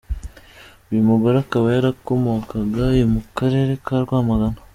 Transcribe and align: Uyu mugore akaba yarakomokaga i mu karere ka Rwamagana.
Uyu 0.89 1.07
mugore 1.09 1.35
akaba 1.43 1.65
yarakomokaga 1.75 2.85
i 3.01 3.03
mu 3.13 3.21
karere 3.37 3.71
ka 3.85 3.95
Rwamagana. 4.03 4.59